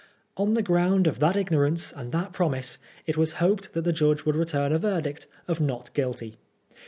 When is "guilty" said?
5.93-6.37